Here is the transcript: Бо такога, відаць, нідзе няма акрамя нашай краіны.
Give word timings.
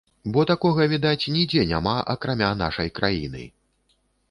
Бо 0.35 0.45
такога, 0.51 0.87
відаць, 0.93 1.29
нідзе 1.35 1.67
няма 1.73 1.95
акрамя 2.15 2.51
нашай 2.65 2.93
краіны. 2.99 3.47